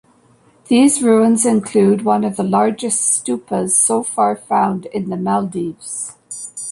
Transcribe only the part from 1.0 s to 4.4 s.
ruins include one of the largest stupas so far